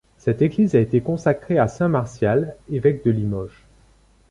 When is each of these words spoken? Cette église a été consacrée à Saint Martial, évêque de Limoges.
Cette 0.17 0.41
église 0.41 0.73
a 0.73 0.79
été 0.79 0.99
consacrée 0.99 1.59
à 1.59 1.67
Saint 1.67 1.87
Martial, 1.89 2.55
évêque 2.71 3.05
de 3.05 3.11
Limoges. 3.11 3.67